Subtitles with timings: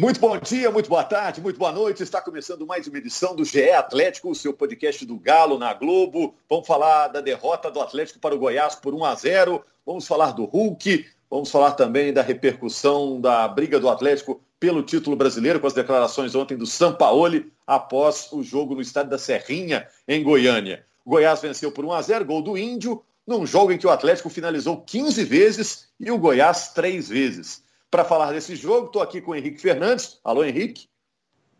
[0.00, 2.04] Muito bom dia, muito boa tarde, muito boa noite.
[2.04, 6.36] Está começando mais uma edição do GE Atlético, o seu podcast do Galo na Globo.
[6.48, 9.64] Vamos falar da derrota do Atlético para o Goiás por 1 a 0.
[9.84, 11.04] Vamos falar do Hulk.
[11.28, 16.32] Vamos falar também da repercussão da briga do Atlético pelo título brasileiro, com as declarações
[16.36, 20.86] ontem do Sampaoli após o jogo no estádio da Serrinha, em Goiânia.
[21.04, 23.90] O Goiás venceu por 1 a 0, gol do Índio, num jogo em que o
[23.90, 27.66] Atlético finalizou 15 vezes e o Goiás 3 vezes.
[27.90, 30.20] Para falar desse jogo, estou aqui com o Henrique Fernandes.
[30.22, 30.88] Alô, Henrique.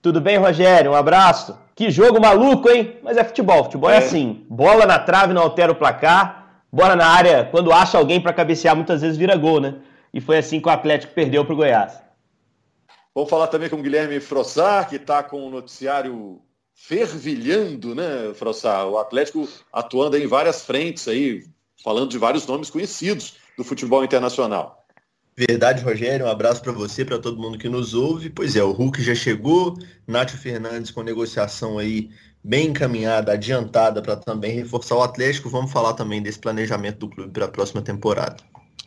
[0.02, 0.92] Tudo bem, Rogério?
[0.92, 1.58] Um abraço.
[1.74, 2.98] Que jogo maluco, hein?
[3.02, 3.64] Mas é futebol.
[3.64, 4.44] Futebol é, é assim.
[4.48, 6.62] Bola na trave não altera o placar.
[6.70, 9.76] Bola na área, quando acha alguém para cabecear, muitas vezes vira gol, né?
[10.12, 11.98] E foi assim que o Atlético perdeu para o Goiás.
[13.14, 16.42] Vamos falar também com o Guilherme Frossar, que está com o noticiário
[16.74, 18.86] fervilhando, né, Frossar?
[18.86, 21.42] O Atlético atuando em várias frentes aí,
[21.82, 24.77] falando de vários nomes conhecidos do futebol internacional.
[25.38, 26.26] Verdade, Rogério.
[26.26, 28.28] Um abraço para você, para todo mundo que nos ouve.
[28.28, 32.10] Pois é, o Hulk já chegou, Nátio Fernandes com negociação aí
[32.42, 35.48] bem encaminhada, adiantada para também reforçar o Atlético.
[35.48, 38.38] Vamos falar também desse planejamento do clube para a próxima temporada.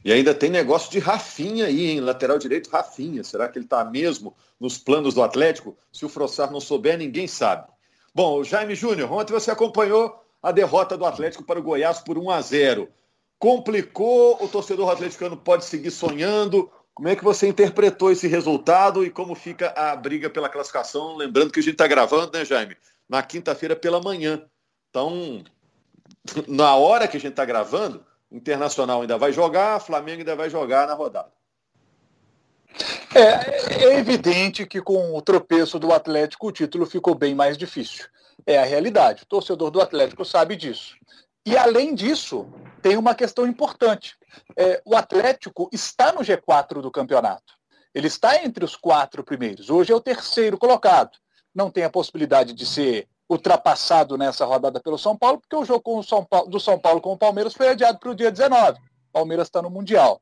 [0.03, 2.01] E ainda tem negócio de Rafinha aí, hein?
[2.01, 3.23] Lateral direito Rafinha.
[3.23, 5.77] Será que ele está mesmo nos planos do Atlético?
[5.89, 7.63] Se o Frossar não souber, ninguém sabe.
[8.13, 12.29] Bom, Jaime Júnior, ontem você acompanhou a derrota do Atlético para o Goiás por 1
[12.29, 12.89] a 0
[13.41, 16.71] complicou, o torcedor atleticano pode seguir sonhando.
[16.93, 21.15] Como é que você interpretou esse resultado e como fica a briga pela classificação?
[21.17, 22.77] Lembrando que a gente está gravando, né, Jaime?
[23.09, 24.45] Na quinta-feira pela manhã.
[24.91, 25.43] Então,
[26.47, 30.87] na hora que a gente está gravando, Internacional ainda vai jogar, Flamengo ainda vai jogar
[30.87, 31.31] na rodada.
[33.13, 38.05] É, é evidente que com o tropeço do Atlético o título ficou bem mais difícil.
[38.45, 39.23] É a realidade.
[39.23, 40.95] O torcedor do Atlético sabe disso.
[41.45, 42.47] E além disso,
[42.81, 44.15] tem uma questão importante.
[44.55, 47.53] É, o Atlético está no G4 do campeonato.
[47.93, 49.69] Ele está entre os quatro primeiros.
[49.69, 51.17] Hoje é o terceiro colocado.
[51.53, 56.03] Não tem a possibilidade de ser ultrapassado nessa rodada pelo São Paulo, porque o jogo
[56.03, 58.77] São Paulo, do São Paulo com o Palmeiras foi adiado para o dia 19.
[58.77, 60.21] O Palmeiras está no Mundial.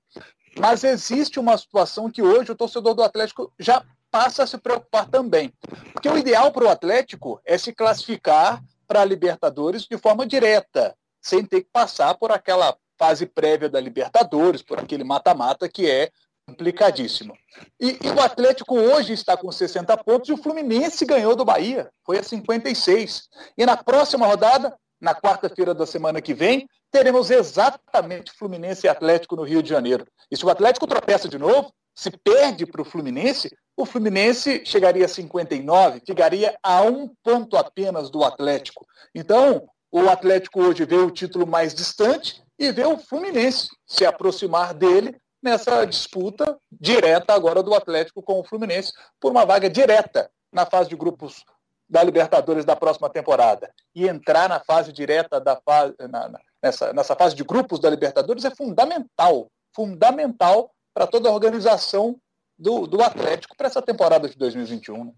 [0.57, 5.07] Mas existe uma situação que hoje o torcedor do Atlético já passa a se preocupar
[5.07, 5.53] também.
[5.93, 10.95] Porque o ideal para o Atlético é se classificar para a Libertadores de forma direta
[11.21, 16.09] sem ter que passar por aquela fase prévia da Libertadores, por aquele mata-mata que é
[16.45, 17.37] complicadíssimo.
[17.79, 21.89] E, e, o Atlético hoje está com 60 pontos e o Fluminense ganhou do Bahia,
[22.05, 23.29] foi a 56.
[23.57, 29.35] E na próxima rodada, na quarta-feira da semana que vem, teremos exatamente Fluminense e Atlético
[29.35, 30.05] no Rio de Janeiro.
[30.29, 35.05] E se o Atlético tropeça de novo, se perde para o Fluminense, o Fluminense chegaria
[35.05, 38.85] a 59, ficaria a um ponto apenas do Atlético.
[39.13, 44.73] Então, o Atlético hoje vê o título mais distante e vê o Fluminense se aproximar
[44.73, 50.65] dele nessa disputa direta agora do Atlético com o Fluminense por uma vaga direta na
[50.65, 51.43] fase de grupos
[51.89, 53.71] da Libertadores da próxima temporada.
[53.95, 57.89] E entrar na fase direta da fase, na, na, nessa, nessa fase de grupos da
[57.89, 62.19] Libertadores é fundamental, fundamental para toda a organização
[62.57, 65.05] do, do Atlético para essa temporada de 2021.
[65.05, 65.11] Né?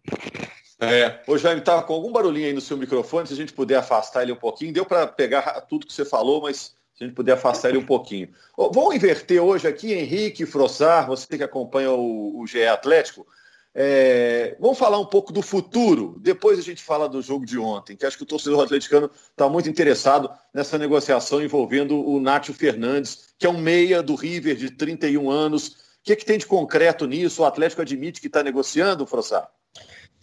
[0.82, 3.76] É, ô Jaime, estava com algum barulhinho aí no seu microfone, se a gente puder
[3.76, 4.74] afastar ele um pouquinho.
[4.74, 7.86] Deu para pegar tudo que você falou, mas se a gente puder afastar ele um
[7.86, 8.30] pouquinho.
[8.58, 13.28] Vamos inverter hoje aqui, Henrique Frossar, você que acompanha o, o GE Atlético.
[13.76, 16.18] É, vamos falar um pouco do futuro.
[16.20, 19.48] Depois a gente fala do jogo de ontem, que acho que o torcedor atleticano está
[19.48, 24.72] muito interessado nessa negociação envolvendo o Nátio Fernandes, que é um meia do River de
[24.72, 25.68] 31 anos.
[25.68, 27.44] O que, é que tem de concreto nisso?
[27.44, 29.48] O Atlético admite que está negociando, Frossar?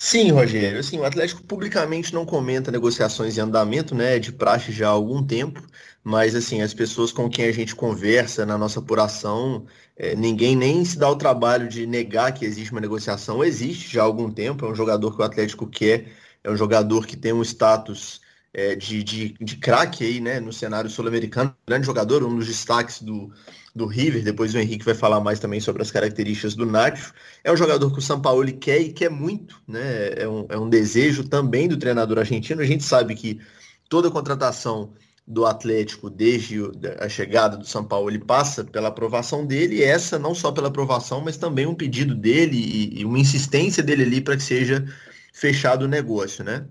[0.00, 0.78] Sim, Rogério.
[0.78, 4.18] Assim, o Atlético publicamente não comenta negociações em andamento, né?
[4.18, 5.60] De praxe já há algum tempo,
[6.04, 9.66] mas assim, as pessoas com quem a gente conversa na nossa apuração,
[9.96, 13.42] é, ninguém nem se dá o trabalho de negar que existe uma negociação.
[13.42, 16.12] Existe já há algum tempo, é um jogador que o Atlético quer,
[16.44, 18.20] é um jogador que tem um status
[18.58, 20.40] é, de, de, de craque aí, né?
[20.40, 23.30] No cenário sul-americano, grande jogador, um dos destaques do,
[23.72, 27.14] do River, depois o Henrique vai falar mais também sobre as características do Nacho.
[27.44, 30.10] É um jogador que o São Paulo quer e quer muito, né?
[30.16, 32.60] É um, é um desejo também do treinador argentino.
[32.60, 33.40] A gente sabe que
[33.88, 34.92] toda contratação
[35.24, 36.58] do Atlético desde
[36.98, 40.68] a chegada do São Paulo ele passa pela aprovação dele, e essa não só pela
[40.68, 44.84] aprovação, mas também um pedido dele e, e uma insistência dele ali para que seja
[45.32, 46.66] fechado o negócio, né?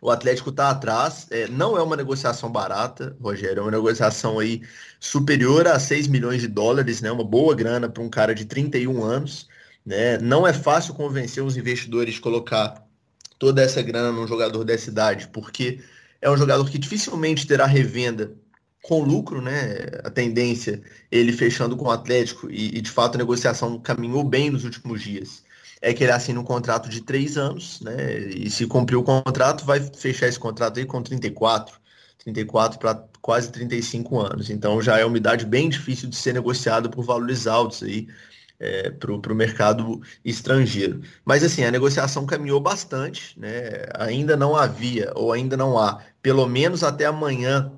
[0.00, 1.26] O Atlético está atrás.
[1.30, 3.60] É, não é uma negociação barata, Rogério.
[3.60, 4.62] É uma negociação aí
[4.98, 7.10] superior a 6 milhões de dólares, né?
[7.10, 9.48] Uma boa grana para um cara de 31 anos.
[9.84, 10.18] Né?
[10.18, 12.86] Não é fácil convencer os investidores de colocar
[13.38, 15.80] toda essa grana num jogador dessa idade, porque
[16.20, 18.36] é um jogador que dificilmente terá revenda
[18.82, 19.76] com lucro, né?
[20.04, 24.50] A tendência, ele fechando com o Atlético e, e, de fato a negociação caminhou bem
[24.50, 25.42] nos últimos dias.
[25.82, 28.18] É que ele assina um contrato de três anos, né?
[28.18, 31.74] E se cumprir o contrato, vai fechar esse contrato aí com 34,
[32.18, 34.50] 34 para quase 35 anos.
[34.50, 38.08] Então já é uma idade bem difícil de ser negociada por valores altos aí
[38.60, 41.00] é, para o mercado estrangeiro.
[41.24, 43.86] Mas assim, a negociação caminhou bastante, né?
[43.98, 47.72] Ainda não havia, ou ainda não há, pelo menos até amanhã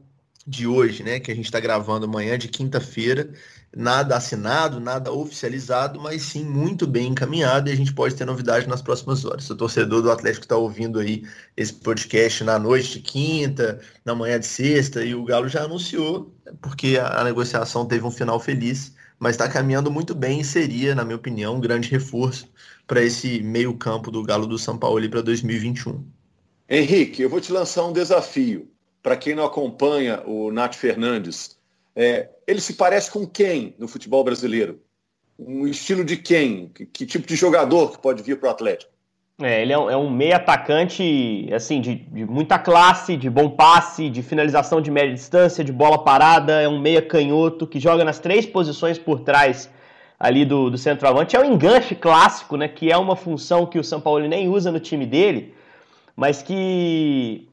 [0.46, 1.20] de hoje, né?
[1.20, 3.32] Que a gente está gravando amanhã de quinta-feira,
[3.74, 8.68] nada assinado, nada oficializado, mas sim muito bem encaminhado e a gente pode ter novidade
[8.68, 9.48] nas próximas horas.
[9.50, 11.24] O torcedor do Atlético está ouvindo aí
[11.56, 16.34] esse podcast na noite de quinta, na manhã de sexta, e o Galo já anunciou,
[16.60, 18.92] porque a, negociação teve um final feliz
[19.22, 22.48] mas está caminhando muito bem e seria, na minha opinião, um grande reforço
[22.88, 26.04] para esse meio-campo do Galo do São Paulo para 2021.
[26.68, 28.71] Henrique, eu vou te lançar um desafio.
[29.02, 31.58] Para quem não acompanha o Nath Fernandes,
[31.94, 34.80] é, ele se parece com quem no futebol brasileiro?
[35.38, 36.68] Um estilo de quem?
[36.68, 38.92] Que, que tipo de jogador que pode vir para o Atlético?
[39.40, 43.50] É, ele é um, é um meio atacante assim de, de, muita classe, de bom
[43.50, 46.60] passe, de finalização de média distância, de bola parada.
[46.60, 49.68] É um meia canhoto que joga nas três posições por trás
[50.20, 51.34] ali do, do centroavante.
[51.34, 52.68] É um enganche clássico, né?
[52.68, 55.54] Que é uma função que o São Paulo nem usa no time dele,
[56.14, 57.48] mas que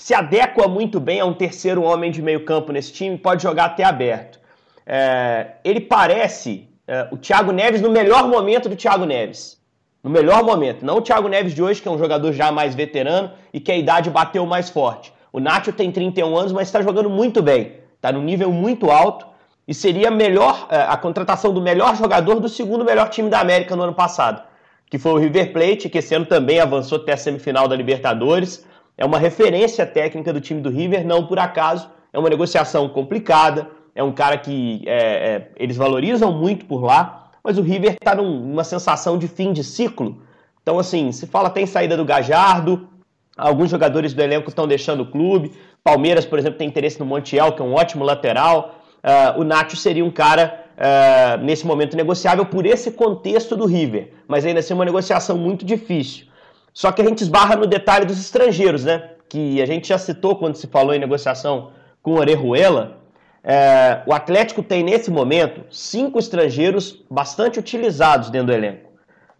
[0.00, 3.18] se adequa muito bem a um terceiro homem de meio campo nesse time.
[3.18, 4.40] Pode jogar até aberto.
[4.86, 9.60] É, ele parece é, o Thiago Neves no melhor momento do Thiago Neves
[10.02, 10.86] no melhor momento.
[10.86, 13.70] Não o Thiago Neves de hoje, que é um jogador já mais veterano e que
[13.70, 15.12] a idade bateu mais forte.
[15.30, 17.74] O Nacho tem 31 anos, mas está jogando muito bem.
[17.96, 19.26] Está no nível muito alto
[19.68, 23.76] e seria melhor é, a contratação do melhor jogador do segundo melhor time da América
[23.76, 24.42] no ano passado,
[24.88, 28.64] que foi o River Plate, que esse ano também avançou até a semifinal da Libertadores.
[29.00, 31.90] É uma referência técnica do time do River, não por acaso.
[32.12, 33.68] É uma negociação complicada.
[33.96, 38.14] É um cara que é, é, eles valorizam muito por lá mas o River está
[38.14, 40.22] numa sensação de fim de ciclo.
[40.62, 42.88] Então, assim, se fala tem saída do Gajardo,
[43.36, 45.52] alguns jogadores do elenco estão deixando o clube.
[45.82, 48.74] Palmeiras, por exemplo, tem interesse no Montiel, que é um ótimo lateral.
[49.02, 54.12] Uh, o Nacho seria um cara, uh, nesse momento, negociável por esse contexto do River,
[54.28, 56.26] mas ainda assim é uma negociação muito difícil.
[56.72, 59.10] Só que a gente esbarra no detalhe dos estrangeiros, né?
[59.28, 61.72] Que a gente já citou quando se falou em negociação
[62.02, 62.98] com o Orejuela.
[63.42, 68.90] É, o Atlético tem nesse momento cinco estrangeiros bastante utilizados dentro do elenco.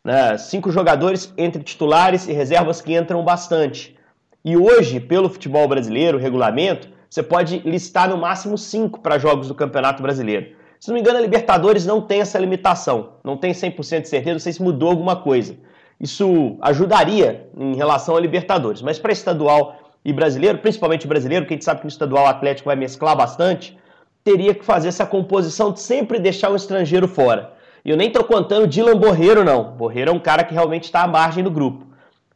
[0.03, 0.39] Né?
[0.39, 3.97] Cinco jogadores entre titulares e reservas que entram bastante.
[4.45, 9.55] E hoje, pelo futebol brasileiro, regulamento, você pode listar no máximo cinco para jogos do
[9.55, 10.57] Campeonato Brasileiro.
[10.79, 13.15] Se não me engano, a Libertadores não tem essa limitação.
[13.23, 15.57] Não tem 100% de certeza, não sei se mudou alguma coisa.
[16.01, 18.81] Isso ajudaria em relação a Libertadores.
[18.81, 22.29] Mas para estadual e brasileiro, principalmente brasileiro, que a gente sabe que no estadual o
[22.29, 23.79] Atlético vai mesclar bastante,
[24.25, 27.53] teria que fazer essa composição de sempre deixar um estrangeiro fora.
[27.85, 29.73] E eu nem estou contando Dylan Borreiro, não.
[29.73, 31.87] Borreiro é um cara que realmente está à margem do grupo.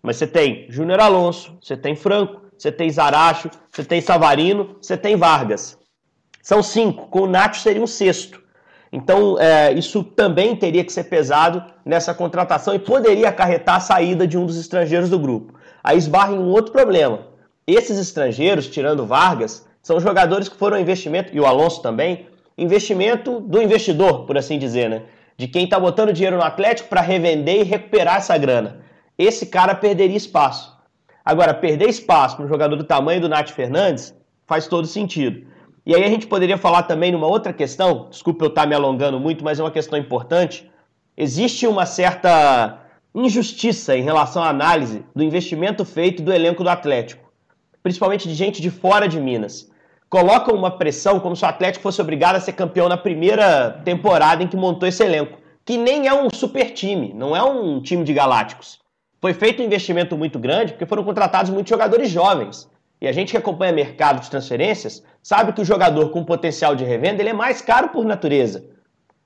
[0.03, 4.97] Mas você tem Júnior Alonso, você tem Franco, você tem Zaracho, você tem Savarino, você
[4.97, 5.79] tem Vargas.
[6.43, 7.07] São cinco.
[7.09, 8.43] Com o Nacho seria um sexto.
[8.95, 14.25] Então, é, isso também teria que ser pesado nessa contratação e poderia acarretar a saída
[14.25, 15.59] de um dos estrangeiros do grupo.
[15.83, 17.27] Aí esbarra em um outro problema.
[17.67, 23.61] Esses estrangeiros, tirando Vargas, são jogadores que foram investimento, e o Alonso também, investimento do
[23.61, 25.03] investidor, por assim dizer, né?
[25.37, 28.79] De quem está botando dinheiro no Atlético para revender e recuperar essa grana.
[29.19, 30.73] Esse cara perderia espaço.
[31.25, 34.15] Agora, perder espaço para um jogador do tamanho do Nath Fernandes
[34.47, 35.53] faz todo sentido.
[35.87, 39.21] E aí a gente poderia falar também numa outra questão, desculpa eu estar me alongando
[39.21, 40.71] muito, mas é uma questão importante.
[41.17, 42.79] Existe uma certa
[43.15, 47.31] injustiça em relação à análise do investimento feito do elenco do Atlético,
[47.83, 49.71] principalmente de gente de fora de Minas
[50.15, 54.45] colocam uma pressão como se o Atlético fosse obrigado a ser campeão na primeira temporada
[54.45, 58.05] em que montou esse elenco, que nem é um super time, não é um time
[58.05, 58.79] de galácticos.
[59.21, 62.71] Foi feito um investimento muito grande porque foram contratados muitos jogadores jovens.
[63.05, 66.85] E a gente que acompanha mercado de transferências sabe que o jogador com potencial de
[66.85, 68.65] revenda ele é mais caro por natureza.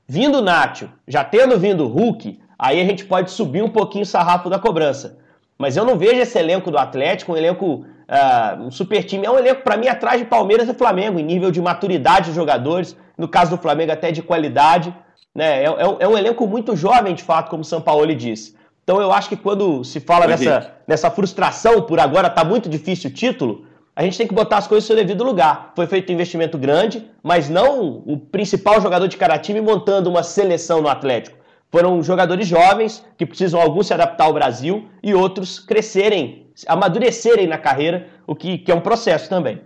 [0.04, 4.02] Vindo o Nacho, já tendo vindo o Hulk, aí a gente pode subir um pouquinho
[4.02, 5.18] o sarrafo da cobrança.
[5.56, 9.24] Mas eu não vejo esse elenco do Atlético um elenco uh, um super time.
[9.24, 12.34] É um elenco, para mim, atrás de Palmeiras e Flamengo, em nível de maturidade de
[12.34, 14.92] jogadores, no caso do Flamengo, até de qualidade.
[15.32, 15.62] Né?
[15.62, 18.56] É, é, é um elenco muito jovem, de fato, como o São Paulo disse.
[18.82, 23.10] Então eu acho que quando se fala nessa, nessa frustração por agora tá muito difícil
[23.10, 23.67] o título,
[23.98, 25.72] a gente tem que botar as coisas no seu devido lugar.
[25.74, 30.22] Foi feito um investimento grande, mas não o principal jogador de cada time montando uma
[30.22, 31.36] seleção no Atlético.
[31.68, 37.58] Foram jogadores jovens que precisam alguns se adaptar ao Brasil e outros crescerem amadurecerem na
[37.58, 39.60] carreira, o que, que é um processo também.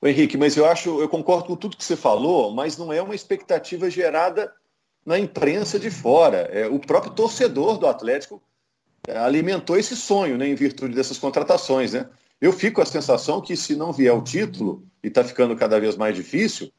[0.00, 3.02] O Henrique, mas eu acho, eu concordo com tudo que você falou, mas não é
[3.02, 4.52] uma expectativa gerada
[5.04, 6.48] na imprensa de fora.
[6.52, 8.40] É, o próprio torcedor do Atlético
[9.08, 12.06] é, alimentou esse sonho, né, em virtude dessas contratações, né?
[12.42, 15.78] Eu fico com a sensação que se não vier o título e está ficando cada
[15.78, 16.72] vez mais difícil,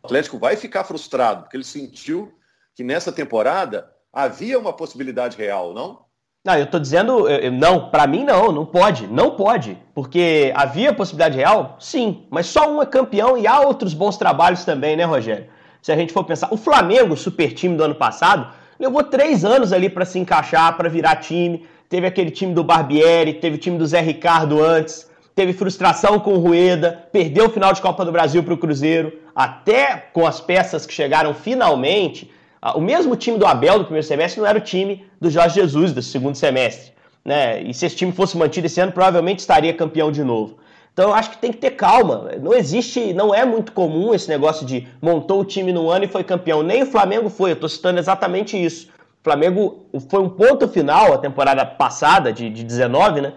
[0.00, 2.32] o Atlético vai ficar frustrado porque ele sentiu
[2.72, 6.06] que nessa temporada havia uma possibilidade real, não?
[6.44, 7.26] Não, eu estou dizendo,
[7.58, 12.70] não, para mim não, não pode, não pode, porque havia possibilidade real, sim, mas só
[12.70, 15.48] um é campeão e há outros bons trabalhos também, né, Rogério?
[15.82, 19.72] Se a gente for pensar, o Flamengo, super time do ano passado, levou três anos
[19.72, 21.66] ali para se encaixar, para virar time.
[21.88, 26.32] Teve aquele time do Barbieri, teve o time do Zé Ricardo antes, teve frustração com
[26.32, 30.40] o Rueda, perdeu o final de Copa do Brasil para o Cruzeiro, até com as
[30.40, 32.30] peças que chegaram finalmente,
[32.74, 35.92] o mesmo time do Abel do primeiro semestre não era o time do Jorge Jesus
[35.92, 36.92] do segundo semestre.
[37.24, 37.62] Né?
[37.62, 40.56] E se esse time fosse mantido esse ano, provavelmente estaria campeão de novo.
[40.92, 42.30] Então eu acho que tem que ter calma.
[42.40, 46.08] Não existe, não é muito comum esse negócio de montou o time no ano e
[46.08, 46.62] foi campeão.
[46.62, 48.88] Nem o Flamengo foi, eu estou citando exatamente isso.
[49.26, 53.32] Flamengo foi um ponto final a temporada passada, de, de 19, né?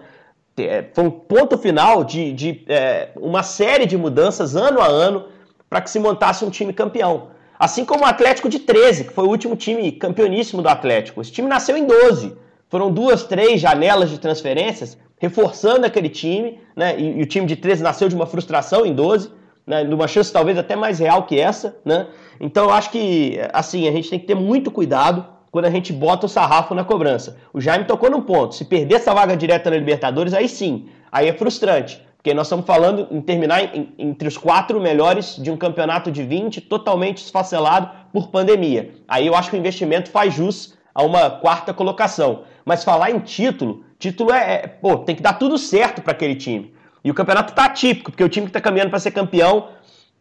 [0.56, 5.24] É, foi um ponto final de, de é, uma série de mudanças ano a ano
[5.68, 7.30] para que se montasse um time campeão.
[7.58, 11.20] Assim como o Atlético de 13, que foi o último time campeoníssimo do Atlético.
[11.20, 12.36] Esse time nasceu em 12.
[12.68, 16.96] Foram duas, três janelas de transferências, reforçando aquele time, né?
[16.96, 19.28] E, e o time de 13 nasceu de uma frustração em 12,
[19.66, 19.82] né?
[19.82, 22.06] De uma chance talvez até mais real que essa, né?
[22.40, 25.92] Então eu acho que, assim, a gente tem que ter muito cuidado quando a gente
[25.92, 27.36] bota o sarrafo na cobrança.
[27.52, 28.54] O Jaime tocou num ponto.
[28.54, 32.00] Se perder essa vaga direta na Libertadores, aí sim, aí é frustrante.
[32.16, 36.22] Porque nós estamos falando em terminar em, entre os quatro melhores de um campeonato de
[36.22, 38.94] 20 totalmente esfacelado por pandemia.
[39.08, 42.42] Aí eu acho que o investimento faz jus a uma quarta colocação.
[42.64, 46.34] Mas falar em título, título é, é pô, tem que dar tudo certo para aquele
[46.34, 46.74] time.
[47.02, 49.68] E o campeonato tá atípico, porque o time que está caminhando para ser campeão,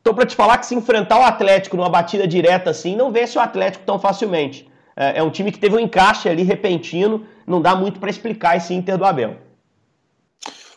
[0.01, 3.37] tô para te falar que se enfrentar o Atlético numa batida direta assim, não vence
[3.37, 4.69] o Atlético tão facilmente.
[4.95, 8.57] É, é um time que teve um encaixe ali repentino, não dá muito para explicar
[8.57, 9.37] esse Inter do Abel.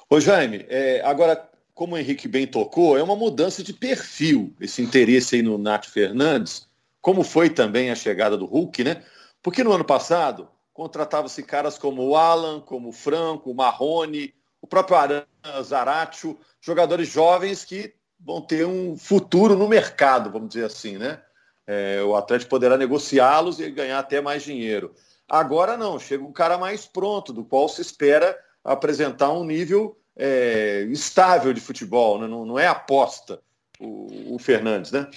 [0.09, 4.83] Ô Jaime, é, agora, como o Henrique bem tocou, é uma mudança de perfil esse
[4.83, 6.69] interesse aí no Nath Fernandes,
[7.01, 9.03] como foi também a chegada do Hulk, né?
[9.43, 14.67] Porque no ano passado contratava-se caras como o Alan, como o Franco, o Marrone, o
[14.67, 15.25] próprio Aran,
[15.63, 21.21] Zaratio, jogadores jovens que vão ter um futuro no mercado, vamos dizer assim, né?
[21.67, 24.95] É, o Atlético poderá negociá-los e ganhar até mais dinheiro.
[25.29, 30.87] Agora não, chega um cara mais pronto, do qual se espera apresentar um nível é,
[30.91, 32.27] estável de futebol, né?
[32.27, 33.41] não, não, é aposta
[33.81, 35.09] o, o, Fernandes, né?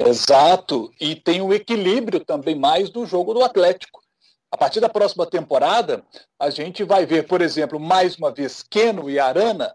[0.00, 4.02] Exato, e tem o equilíbrio também mais do jogo do Atlético.
[4.50, 6.04] A partir da próxima temporada,
[6.38, 9.74] a gente vai ver, por exemplo, mais uma vez Keno e Arana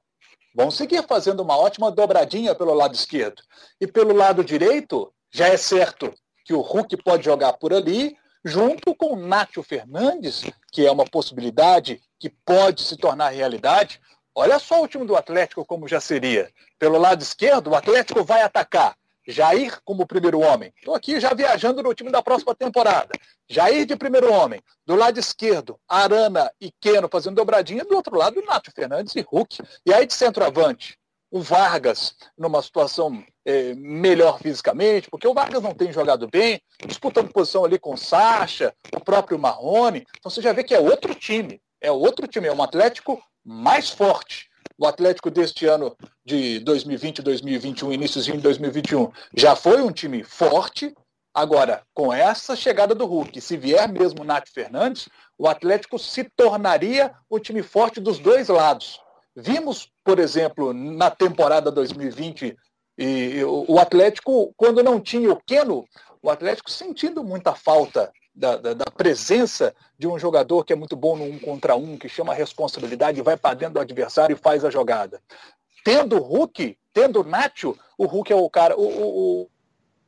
[0.53, 3.41] vão seguir fazendo uma ótima dobradinha pelo lado esquerdo.
[3.79, 6.13] E pelo lado direito, já é certo
[6.45, 11.05] que o Hulk pode jogar por ali, junto com o Nátio Fernandes, que é uma
[11.05, 13.99] possibilidade que pode se tornar realidade.
[14.33, 16.49] Olha só o time do Atlético como já seria.
[16.79, 18.95] Pelo lado esquerdo, o Atlético vai atacar.
[19.27, 20.73] Jair como primeiro homem.
[20.77, 23.09] Estou aqui já viajando no time da próxima temporada.
[23.49, 24.61] Jair de primeiro homem.
[24.85, 27.83] Do lado esquerdo, Arana e Keno fazendo dobradinha.
[27.83, 29.61] Do outro lado, Nato Fernandes e Hulk.
[29.85, 30.97] E aí de centroavante,
[31.31, 37.31] o Vargas numa situação é, melhor fisicamente, porque o Vargas não tem jogado bem, disputando
[37.31, 40.05] posição ali com o Sacha, o próprio Marrone.
[40.19, 41.61] Então você já vê que é outro time.
[41.81, 44.49] É outro time, é um Atlético mais forte.
[44.77, 50.93] O Atlético deste ano de 2020, 2021, iníciozinho de 2021, já foi um time forte.
[51.33, 55.07] Agora, com essa chegada do Hulk, se vier mesmo o Nath Fernandes,
[55.37, 58.99] o Atlético se tornaria o time forte dos dois lados.
[59.39, 62.57] Vimos, por exemplo, na temporada 2020,
[62.97, 65.85] e o Atlético, quando não tinha o Keno,
[66.23, 70.95] o Atlético sentindo muita falta da, da, da, presença de um jogador que é muito
[70.95, 74.39] bom no um contra um, que chama a responsabilidade, vai para dentro do adversário e
[74.39, 75.21] faz a jogada.
[75.83, 78.75] Tendo o Hulk, tendo o Nacho, o Hulk é o cara.
[78.75, 79.49] O, o,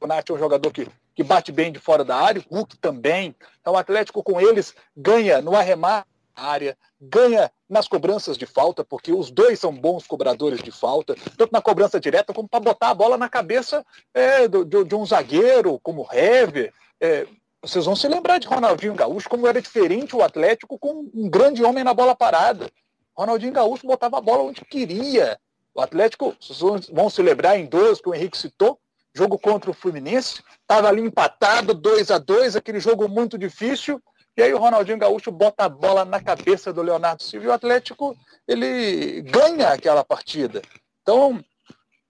[0.02, 2.78] o Nacho é um jogador que, que bate bem de fora da área, o Hulk
[2.78, 3.36] também.
[3.62, 9.14] Então o Atlético com eles ganha no arremate área, ganha nas cobranças de falta, porque
[9.14, 12.96] os dois são bons cobradores de falta, tanto na cobrança direta como para botar a
[12.96, 16.74] bola na cabeça é, do, de, de, um zagueiro, como Hever.
[17.00, 17.28] É,
[17.62, 21.64] vocês vão se lembrar de Ronaldinho Gaúcho, como era diferente o Atlético com um grande
[21.64, 22.72] homem na bola parada.
[23.16, 25.40] Ronaldinho Gaúcho botava a bola onde queria.
[25.76, 28.80] O Atlético, vocês vão se lembrar em dois que o Henrique citou,
[29.14, 34.02] jogo contra o Fluminense, estava ali empatado, 2 a 2 aquele jogo muito difícil,
[34.40, 37.54] e aí o Ronaldinho Gaúcho bota a bola na cabeça do Leonardo Silva e o
[37.54, 38.16] Atlético
[38.48, 40.62] ele ganha aquela partida.
[41.02, 41.44] Então,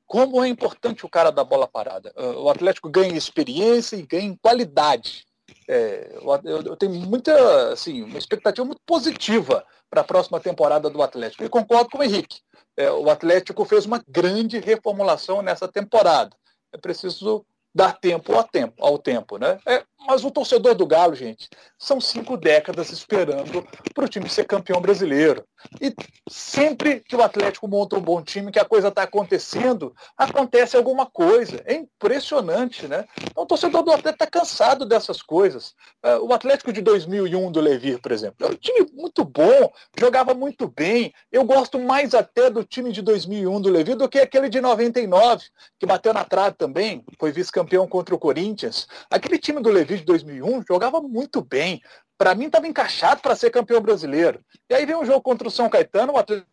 [0.05, 2.13] como é importante o cara da bola parada.
[2.15, 5.25] Ah, o Atlético ganha experiência e ganha qualidade.
[5.67, 11.01] É, eu, eu, tenho muita, assim, uma expectativa muito positiva para a próxima temporada do
[11.01, 11.43] Atlético.
[11.43, 12.41] E concordo com o Henrique.
[12.77, 16.29] É, o Atlético fez uma grande reformulação nessa temporada.
[16.71, 17.43] É preciso
[17.73, 19.57] dar tempo ao tempo, ao tempo né?
[19.65, 24.45] É, mas o torcedor do Galo, gente, são cinco décadas esperando para o time ser
[24.45, 25.45] campeão brasileiro.
[25.81, 25.93] E
[26.29, 31.05] sempre que o Atlético monta um bom time, que a coisa está acontecendo, acontece alguma
[31.05, 31.61] coisa.
[31.65, 33.05] É impressionante, né?
[33.21, 35.75] Então, o torcedor do Atlético está cansado dessas coisas.
[36.01, 40.33] É, o Atlético de 2001 do Levir, por exemplo, é um time muito bom, jogava
[40.33, 41.13] muito bem.
[41.31, 45.45] Eu gosto mais até do time de 2001 do Levir do que aquele de 99,
[45.77, 48.87] que bateu na trave também, foi vice-campeão contra o Corinthians.
[49.09, 51.81] Aquele time do Levir de 2001 jogava muito bem.
[52.17, 54.43] Para mim, estava encaixado para ser campeão brasileiro.
[54.69, 56.47] E aí vem um jogo contra o São Caetano, o Atlético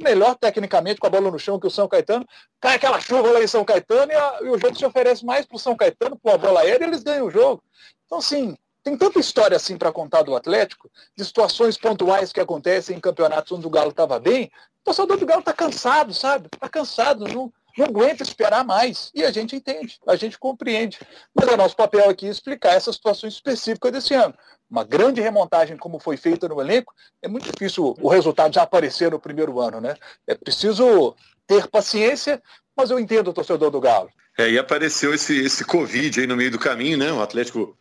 [0.00, 2.26] melhor tecnicamente com a bola no chão que o São Caetano.
[2.60, 5.44] Cai aquela chuva lá em São Caetano e, a, e o jogo se oferece mais
[5.44, 7.62] para o São Caetano, com a bola aérea, eles ganham o jogo.
[8.06, 12.96] Então, assim, tem tanta história assim para contar do Atlético, de situações pontuais que acontecem
[12.96, 14.50] em campeonatos onde o Galo estava bem.
[14.80, 16.48] O torcedor do Galo está cansado, sabe?
[16.52, 17.26] Está cansado.
[17.28, 19.10] Não, não aguenta esperar mais.
[19.14, 20.98] E a gente entende, a gente compreende.
[21.34, 24.34] Mas é nosso papel aqui explicar essa situação específica desse ano.
[24.70, 29.10] Uma grande remontagem, como foi feita no elenco, é muito difícil o resultado já aparecer
[29.10, 29.94] no primeiro ano, né?
[30.26, 31.14] É preciso
[31.46, 32.42] ter paciência,
[32.76, 34.10] mas eu entendo o torcedor do Galo.
[34.38, 37.12] É, e apareceu esse, esse Covid aí no meio do caminho, né?
[37.12, 37.76] O Atlético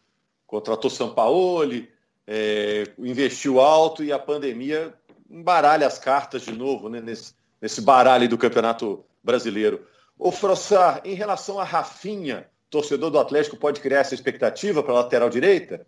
[0.45, 1.71] contratou São Paulo,
[2.27, 4.93] é, investiu alto e a pandemia
[5.29, 6.99] embaralha as cartas de novo, né?
[6.99, 9.85] Nesse, nesse baralho do campeonato brasileiro.
[10.17, 14.97] O Frossar, em relação a Rafinha, torcedor do Atlético pode criar essa expectativa para a
[14.97, 15.85] lateral direita?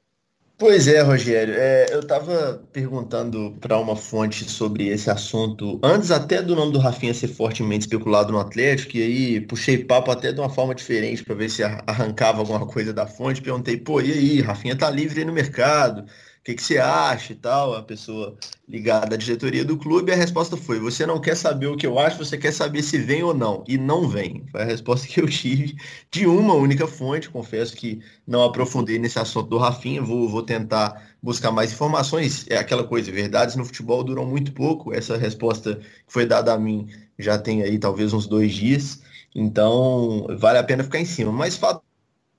[0.58, 1.56] Pois é, Rogério.
[1.58, 6.80] É, eu estava perguntando para uma fonte sobre esse assunto, antes até do nome do
[6.80, 11.24] Rafinha ser fortemente especulado no Atlético, e aí puxei papo até de uma forma diferente
[11.24, 13.42] para ver se arrancava alguma coisa da fonte.
[13.42, 16.06] Perguntei, pô, e aí, Rafinha tá livre aí no mercado?
[16.44, 20.16] O que, que você acha e tal, a pessoa ligada à diretoria do clube, a
[20.16, 23.24] resposta foi, você não quer saber o que eu acho, você quer saber se vem
[23.24, 24.46] ou não, e não vem.
[24.52, 25.78] Foi a resposta que eu tive
[26.12, 31.16] de uma única fonte, confesso que não aprofundei nesse assunto do Rafinha, vou, vou tentar
[31.22, 36.12] buscar mais informações, é aquela coisa, verdades no futebol duram muito pouco, essa resposta que
[36.12, 39.02] foi dada a mim já tem aí talvez uns dois dias,
[39.34, 41.82] então vale a pena ficar em cima, mas fato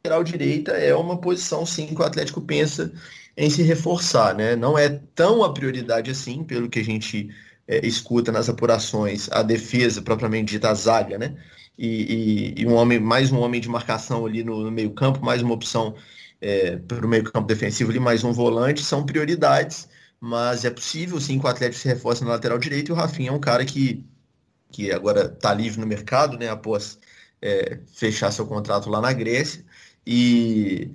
[0.04, 2.92] lateral direita é uma posição sim que o Atlético pensa
[3.34, 4.54] em se reforçar, né?
[4.54, 7.30] Não é tão a prioridade assim, pelo que a gente
[7.66, 11.34] é, escuta nas apurações, a defesa propriamente dita, a zaga, né?
[11.78, 15.24] E, e, e, um homem, mais um homem de marcação ali no, no meio campo,
[15.24, 15.94] mais uma opção
[16.38, 19.88] é, para o meio campo defensivo ali, mais um volante, são prioridades,
[20.20, 23.30] mas é possível sim que o Atlético se reforce na lateral direita e o Rafinha
[23.30, 24.04] é um cara que,
[24.70, 26.50] que agora está livre no mercado, né?
[26.50, 26.98] Após
[27.40, 29.64] é, fechar seu contrato lá na Grécia.
[30.06, 30.90] E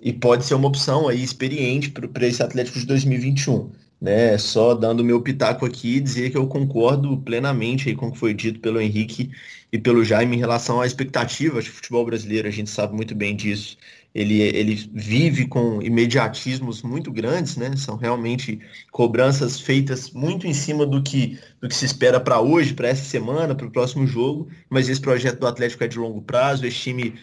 [0.00, 3.70] e pode ser uma opção aí experiente para esse Atlético de 2021.
[4.00, 4.36] Né?
[4.36, 8.34] Só dando meu pitaco aqui dizer que eu concordo plenamente aí com o que foi
[8.34, 9.30] dito pelo Henrique
[9.72, 13.34] e pelo Jaime em relação à expectativa de futebol brasileiro, a gente sabe muito bem
[13.34, 13.76] disso.
[14.14, 17.76] Ele, ele vive com imediatismos muito grandes, né?
[17.76, 22.72] São realmente cobranças feitas muito em cima do que, do que se espera para hoje,
[22.72, 24.48] para essa semana, para o próximo jogo.
[24.70, 27.14] Mas esse projeto do Atlético é de longo prazo, esse time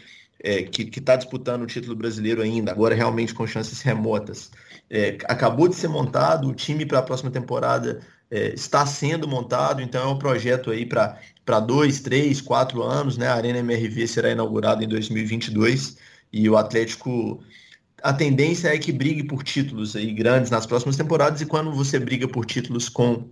[0.44, 4.52] é, que está disputando o título brasileiro ainda, agora realmente com chances remotas.
[4.90, 9.82] É, acabou de ser montado, o time para a próxima temporada é, está sendo montado,
[9.82, 13.28] então é um projeto aí para dois, três, quatro anos, né?
[13.28, 15.98] A Arena MRV será inaugurada em 2022
[16.32, 17.42] e o Atlético
[18.04, 21.98] a tendência é que brigue por títulos aí grandes nas próximas temporadas e quando você
[21.98, 23.30] briga por títulos com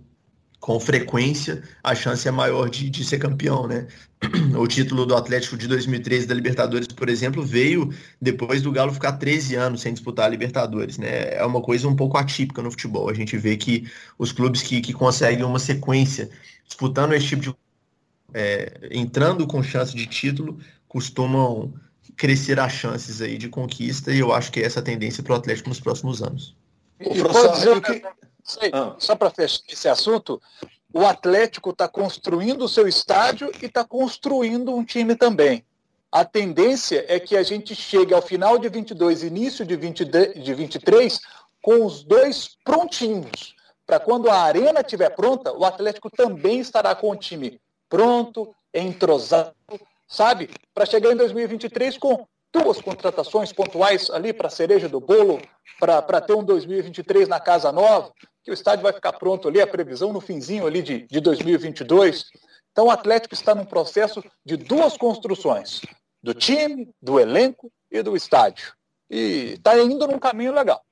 [0.62, 3.88] com frequência, a chance é maior de, de ser campeão, né?
[4.56, 9.14] O título do Atlético de 2013 da Libertadores, por exemplo, veio depois do Galo ficar
[9.14, 11.34] 13 anos sem disputar a Libertadores, né?
[11.34, 13.10] É uma coisa um pouco atípica no futebol.
[13.10, 16.30] A gente vê que os clubes que, que conseguem uma sequência
[16.64, 17.54] disputando esse tipo de.
[18.32, 21.74] É, entrando com chance de título, costumam
[22.16, 25.32] crescer as chances aí de conquista, e eu acho que é essa a tendência para
[25.32, 26.54] o Atlético nos próximos anos.
[27.00, 27.20] E,
[27.80, 28.02] que
[28.42, 28.94] Sei, ah.
[28.98, 30.40] Só para fechar esse assunto,
[30.92, 35.64] o Atlético está construindo o seu estádio e está construindo um time também.
[36.10, 40.54] A tendência é que a gente chegue ao final de 22, início de, 20, de
[40.54, 41.20] 23,
[41.62, 43.54] com os dois prontinhos.
[43.86, 49.54] Para quando a arena estiver pronta, o Atlético também estará com o time pronto, entrosado,
[50.06, 50.50] sabe?
[50.74, 55.40] Para chegar em 2023 com duas contratações pontuais ali para a cereja do bolo,
[55.80, 59.66] para ter um 2023 na casa nova, que o estádio vai ficar pronto ali, a
[59.66, 62.24] previsão no finzinho ali de, de 2022.
[62.72, 65.80] Então o Atlético está num processo de duas construções,
[66.22, 68.72] do time, do elenco e do estádio.
[69.08, 70.82] E está indo num caminho legal.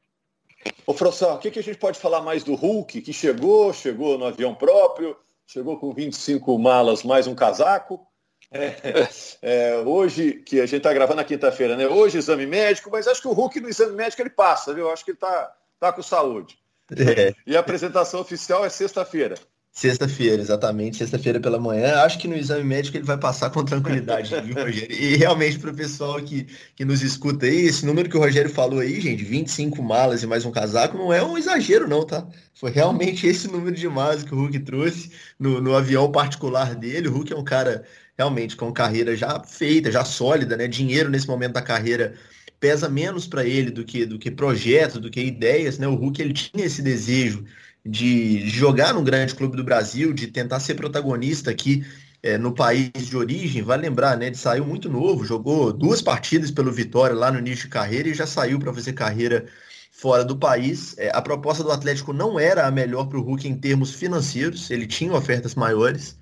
[0.86, 4.18] Ô, Frossão, o que, que a gente pode falar mais do Hulk, que chegou, chegou
[4.18, 8.06] no avião próprio, chegou com 25 malas mais um casaco.
[8.52, 9.08] É,
[9.40, 11.86] é, hoje, que a gente está gravando na quinta-feira, né?
[11.88, 14.90] Hoje exame médico, mas acho que o Hulk no exame médico ele passa, viu?
[14.90, 16.58] Acho que ele está tá com saúde.
[16.96, 17.34] É.
[17.46, 19.34] E a apresentação oficial é sexta-feira.
[19.72, 22.02] Sexta-feira, exatamente, sexta-feira pela manhã.
[22.02, 24.92] Acho que no exame médico ele vai passar com tranquilidade, viu, Rogério?
[24.92, 28.50] E realmente, para o pessoal que, que nos escuta aí, esse número que o Rogério
[28.50, 32.26] falou aí, gente, 25 malas e mais um casaco, não é um exagero, não, tá?
[32.52, 37.08] Foi realmente esse número de malas que o Hulk trouxe no, no avião particular dele.
[37.08, 37.84] O Hulk é um cara
[38.18, 40.66] realmente com carreira já feita, já sólida, né?
[40.66, 42.14] Dinheiro nesse momento da carreira
[42.60, 45.88] pesa menos para ele do que do que projetos, do que ideias, né?
[45.88, 47.44] O Hulk ele tinha esse desejo
[47.84, 51.84] de jogar no grande clube do Brasil, de tentar ser protagonista aqui
[52.22, 53.62] é, no país de origem.
[53.62, 54.26] Vai lembrar, né?
[54.26, 58.14] Ele saiu muito novo, jogou duas partidas pelo Vitória lá no início de carreira e
[58.14, 59.46] já saiu para fazer carreira
[59.90, 60.94] fora do país.
[60.98, 64.70] É, a proposta do Atlético não era a melhor para o Hulk em termos financeiros,
[64.70, 66.18] ele tinha ofertas maiores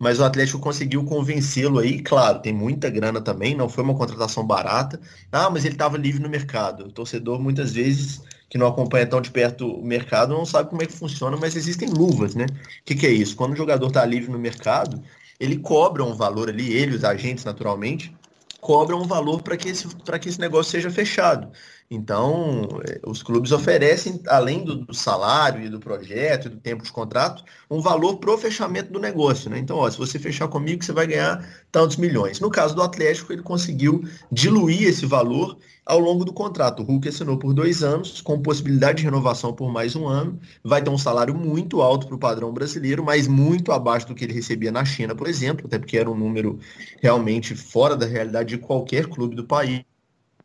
[0.00, 2.00] mas o Atlético conseguiu convencê-lo aí.
[2.00, 4.98] Claro, tem muita grana também, não foi uma contratação barata.
[5.30, 6.86] Ah, mas ele estava livre no mercado.
[6.86, 10.82] O torcedor, muitas vezes, que não acompanha tão de perto o mercado, não sabe como
[10.82, 12.46] é que funciona, mas existem luvas, né?
[12.46, 13.36] O que, que é isso?
[13.36, 15.02] Quando o jogador está livre no mercado,
[15.38, 18.10] ele cobra um valor ali, ele, os agentes, naturalmente,
[18.58, 21.52] cobram um valor para que, esse, que esse negócio seja fechado.
[21.92, 26.84] Então, eh, os clubes oferecem, além do, do, salário e do projeto e do tempo
[26.84, 29.50] de contrato, um valor para o fechamento do negócio.
[29.50, 29.58] Né?
[29.58, 32.38] Então, ó, se você fechar comigo, você vai ganhar tantos milhões.
[32.38, 36.80] No caso do Atlético, ele conseguiu diluir esse valor ao longo do contrato.
[36.80, 40.38] O Hulk assinou por dois anos, com possibilidade de renovação por mais um ano.
[40.62, 44.24] Vai ter um salário muito alto para o padrão brasileiro, mas muito abaixo do que
[44.24, 46.56] ele recebia na China, por exemplo, até porque era um número
[47.02, 49.89] realmente fora da realidade de qualquer clube do país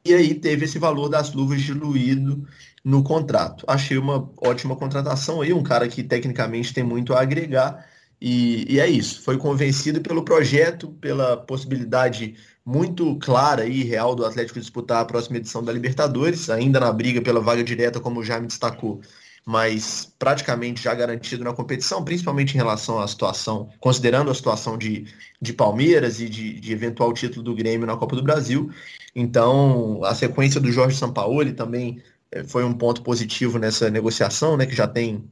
[0.06, 2.48] e aí teve esse valor das luvas diluído
[2.84, 3.66] no contrato.
[3.68, 7.86] Achei uma ótima contratação aí, um cara que tecnicamente tem muito a agregar,
[8.22, 9.22] e, e é isso.
[9.22, 15.38] Foi convencido pelo projeto, pela possibilidade muito clara e real do Atlético disputar a próxima
[15.38, 19.02] edição da Libertadores, ainda na briga pela vaga direta, como já me destacou
[19.46, 25.06] mas praticamente já garantido na competição, principalmente em relação à situação, considerando a situação de,
[25.40, 28.72] de Palmeiras e de, de eventual título do Grêmio na Copa do Brasil.
[29.16, 34.66] Então, a sequência do Jorge Sampaoli também é, foi um ponto positivo nessa negociação, né,
[34.66, 35.30] que já tem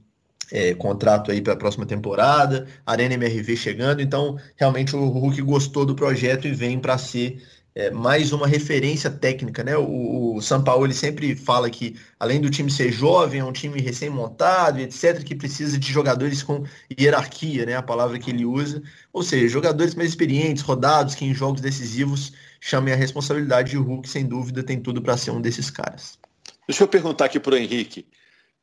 [0.52, 5.86] é, contrato aí para a próxima temporada, Arena MRV chegando, então realmente o Hulk gostou
[5.86, 7.42] do projeto e vem para ser
[7.76, 9.76] é, mais uma referência técnica, né?
[9.76, 13.52] O, o São Paulo ele sempre fala que, além do time ser jovem, é um
[13.52, 16.64] time recém-montado, etc., que precisa de jogadores com
[17.00, 17.76] hierarquia, né?
[17.76, 18.82] A palavra que ele usa.
[19.12, 23.74] Ou seja, jogadores mais experientes, rodados, que em jogos decisivos chamem a responsabilidade.
[23.74, 26.20] E o Hulk, sem dúvida, tem tudo para ser um desses caras.
[26.68, 28.06] Deixa eu perguntar aqui para o Henrique.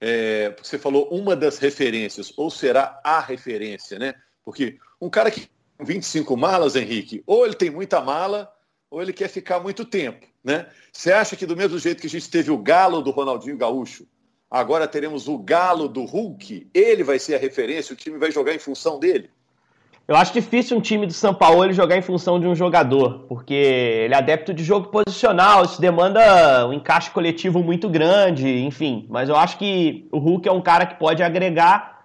[0.00, 4.14] É, você falou uma das referências, ou será a referência, né?
[4.44, 8.50] Porque um cara que com 25 malas, Henrique, ou ele tem muita mala
[8.90, 10.26] ou ele quer ficar muito tempo.
[10.42, 10.66] Né?
[10.92, 14.06] Você acha que do mesmo jeito que a gente teve o galo do Ronaldinho Gaúcho,
[14.50, 16.68] agora teremos o galo do Hulk?
[16.74, 19.30] Ele vai ser a referência, o time vai jogar em função dele?
[20.08, 23.54] Eu acho difícil um time do São Paulo jogar em função de um jogador, porque
[23.54, 29.06] ele é adepto de jogo posicional, isso demanda um encaixe coletivo muito grande, enfim.
[29.08, 31.99] Mas eu acho que o Hulk é um cara que pode agregar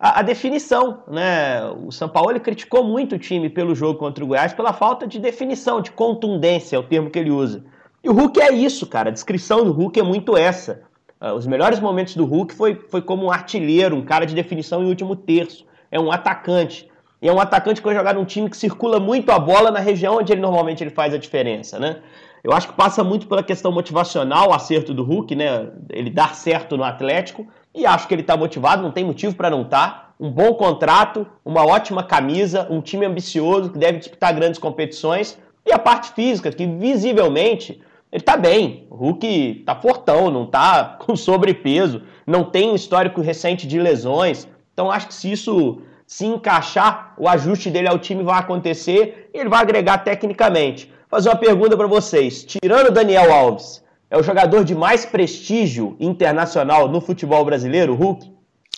[0.00, 1.62] a, a, definição, né?
[1.84, 5.18] O São Paulo criticou muito o time pelo jogo contra o Goiás pela falta de
[5.18, 7.62] definição, de contundência, é o termo que ele usa.
[8.02, 9.10] E o Hulk é isso, cara.
[9.10, 10.82] A descrição do Hulk é muito essa.
[11.20, 14.82] Uh, os melhores momentos do Hulk foi, foi como um artilheiro, um cara de definição
[14.82, 15.66] em último terço.
[15.90, 16.88] É um atacante.
[17.20, 19.80] E é um atacante que vai jogar num time que circula muito a bola na
[19.80, 21.98] região onde ele normalmente ele faz a diferença, né?
[22.42, 25.68] Eu acho que passa muito pela questão motivacional, o acerto do Hulk, né?
[25.90, 29.50] Ele dar certo no Atlético, e acho que ele está motivado, não tem motivo para
[29.50, 29.88] não estar.
[29.88, 30.10] Tá.
[30.18, 35.72] Um bom contrato, uma ótima camisa, um time ambicioso que deve disputar grandes competições e
[35.72, 37.80] a parte física, que visivelmente
[38.12, 38.86] ele está bem.
[38.90, 44.46] O Hulk está fortão, não está com sobrepeso, não tem um histórico recente de lesões.
[44.72, 49.38] Então acho que se isso se encaixar, o ajuste dele ao time vai acontecer e
[49.38, 50.92] ele vai agregar tecnicamente.
[51.08, 52.44] Fazer uma pergunta para vocês.
[52.44, 57.96] Tirando o Daniel Alves, é o jogador de mais prestígio internacional no futebol brasileiro, o
[57.96, 58.30] Hulk?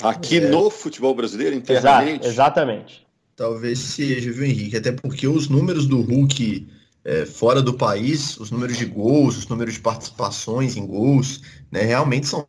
[0.02, 0.48] Aqui é.
[0.48, 2.26] no futebol brasileiro, internamente?
[2.26, 3.06] Exato, exatamente.
[3.34, 4.76] Talvez seja, viu, Henrique?
[4.76, 6.68] Até porque os números do Hulk
[7.04, 11.40] é, fora do país, os números de gols, os números de participações em gols,
[11.70, 12.46] né, realmente são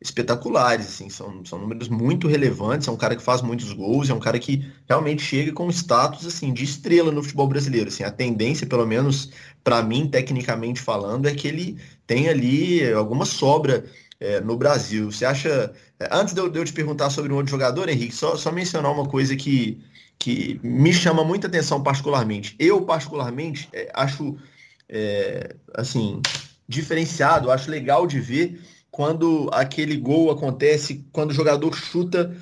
[0.00, 4.14] espetaculares, assim, são, são números muito relevantes, é um cara que faz muitos gols, é
[4.14, 8.10] um cara que realmente chega com status assim de estrela no futebol brasileiro, assim, a
[8.10, 9.30] tendência, pelo menos
[9.64, 13.84] para mim, tecnicamente falando, é que ele tem ali alguma sobra
[14.20, 15.10] é, no Brasil.
[15.10, 18.14] Você acha, é, antes de eu, de eu, te perguntar sobre um outro jogador, Henrique,
[18.14, 19.82] só, só mencionar uma coisa que,
[20.18, 22.54] que me chama muita atenção particularmente.
[22.58, 24.36] Eu, particularmente, é, acho,
[24.88, 26.22] é, assim,
[26.68, 32.34] diferenciado, acho legal de ver quando aquele gol acontece, quando o jogador chuta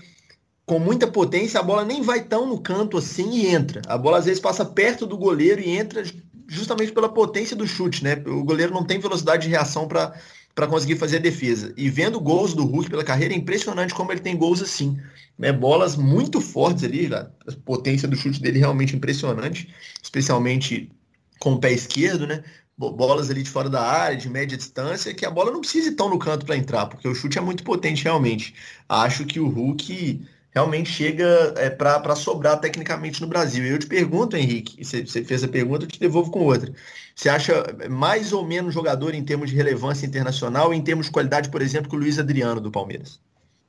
[0.64, 3.82] com muita potência, a bola nem vai tão no canto assim e entra.
[3.86, 6.02] A bola às vezes passa perto do goleiro e entra
[6.48, 8.20] justamente pela potência do chute, né?
[8.26, 11.72] O goleiro não tem velocidade de reação para conseguir fazer a defesa.
[11.76, 14.98] E vendo gols do Hulk pela carreira, é impressionante como ele tem gols assim.
[15.38, 15.52] Né?
[15.52, 17.28] Bolas muito fortes ali, a
[17.64, 20.90] potência do chute dele é realmente impressionante, especialmente
[21.38, 22.42] com o pé esquerdo, né?
[22.76, 25.94] Bolas ali de fora da área, de média distância, que a bola não precisa ir
[25.94, 28.54] tão no canto para entrar, porque o chute é muito potente realmente.
[28.88, 30.20] Acho que o Hulk
[30.56, 33.64] realmente chega é, para sobrar tecnicamente no Brasil.
[33.64, 36.72] Eu te pergunto, Henrique, você, fez a pergunta, eu te devolvo com outra.
[37.14, 41.50] Você acha mais ou menos jogador em termos de relevância internacional em termos de qualidade,
[41.50, 43.20] por exemplo, que o Luiz Adriano do Palmeiras?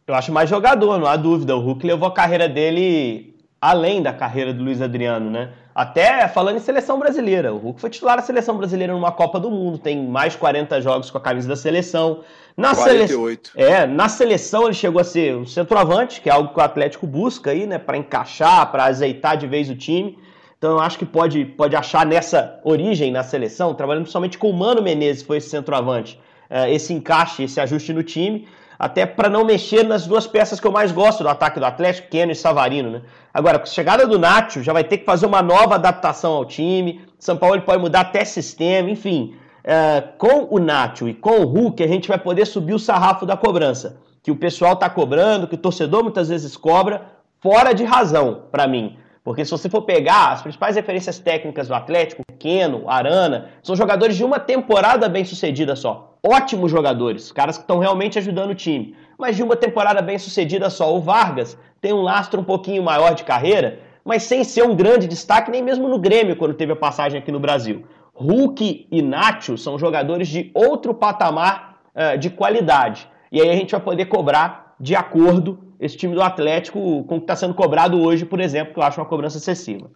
[0.06, 1.56] Eu acho mais jogador, não há dúvida.
[1.56, 5.52] O Hulk levou a carreira dele além da carreira do Luiz Adriano, né?
[5.78, 9.52] Até falando em seleção brasileira, o Hulk foi titular da seleção brasileira numa Copa do
[9.52, 12.22] Mundo, tem mais 40 jogos com a camisa da seleção.
[12.58, 13.52] Na 48.
[13.52, 13.64] Sele...
[13.64, 17.06] É, na seleção ele chegou a ser o centroavante, que é algo que o Atlético
[17.06, 20.18] busca aí, né, para encaixar, para azeitar de vez o time.
[20.58, 24.54] Então eu acho que pode, pode achar nessa origem na seleção, trabalhando principalmente com o
[24.54, 29.44] Mano Menezes, foi esse centroavante, é, esse encaixe, esse ajuste no time até para não
[29.44, 32.92] mexer nas duas peças que eu mais gosto do ataque do Atlético, Keno e Savarino,
[32.92, 33.02] né?
[33.34, 36.46] Agora, com a chegada do Nacho, já vai ter que fazer uma nova adaptação ao
[36.46, 39.36] time, São Paulo pode mudar até sistema, enfim.
[39.64, 43.26] É, com o Nacho e com o Hulk, a gente vai poder subir o sarrafo
[43.26, 47.02] da cobrança, que o pessoal está cobrando, que o torcedor muitas vezes cobra,
[47.42, 48.98] fora de razão, para mim.
[49.28, 54.16] Porque se você for pegar as principais referências técnicas do Atlético, Keno, Arana, são jogadores
[54.16, 56.18] de uma temporada bem sucedida só.
[56.26, 58.96] Ótimos jogadores, caras que estão realmente ajudando o time.
[59.18, 60.96] Mas de uma temporada bem sucedida só.
[60.96, 65.10] O Vargas tem um lastro um pouquinho maior de carreira, mas sem ser um grande
[65.10, 67.84] destaque, nem mesmo no Grêmio, quando teve a passagem aqui no Brasil.
[68.14, 73.10] Hulk e Nacho são jogadores de outro patamar uh, de qualidade.
[73.30, 77.16] E aí a gente vai poder cobrar de acordo esse time do Atlético o que
[77.16, 79.92] está sendo cobrado hoje, por exemplo, que eu acho uma cobrança excessiva.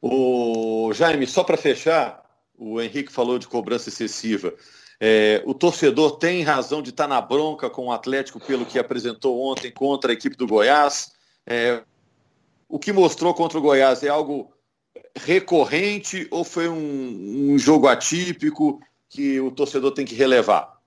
[0.00, 2.22] O Jaime, só para fechar,
[2.56, 4.54] o Henrique falou de cobrança excessiva.
[4.98, 8.78] É, o torcedor tem razão de estar tá na bronca com o Atlético pelo que
[8.78, 11.12] apresentou ontem contra a equipe do Goiás.
[11.46, 11.82] É,
[12.68, 14.52] o que mostrou contra o Goiás é algo
[15.16, 20.79] recorrente ou foi um, um jogo atípico que o torcedor tem que relevar?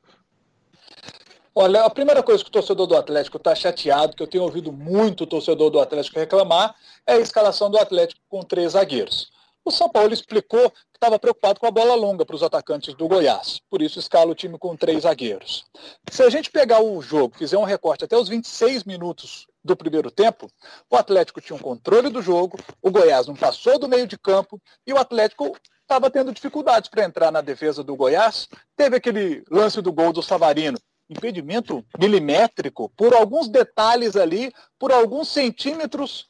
[1.56, 4.72] Olha, a primeira coisa que o torcedor do Atlético está chateado, que eu tenho ouvido
[4.72, 9.32] muito o torcedor do Atlético reclamar, é a escalação do Atlético com três zagueiros.
[9.64, 13.08] O São Paulo explicou que estava preocupado com a bola longa para os atacantes do
[13.08, 15.64] Goiás, por isso escala o time com três zagueiros.
[16.10, 20.10] Se a gente pegar o jogo, fizer um recorte até os 26 minutos do primeiro
[20.10, 20.50] tempo,
[20.90, 24.60] o Atlético tinha um controle do jogo, o Goiás não passou do meio de campo
[24.88, 28.50] e o Atlético estava tendo dificuldades para entrar na defesa do Goiás.
[28.76, 30.80] Teve aquele lance do gol do Savarino,
[31.14, 36.28] impedimento milimétrico, por alguns detalhes ali, por alguns centímetros,